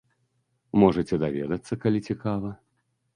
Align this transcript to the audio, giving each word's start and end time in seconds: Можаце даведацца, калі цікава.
Можаце 0.83 1.19
даведацца, 1.23 1.73
калі 1.83 1.99
цікава. 2.09 2.49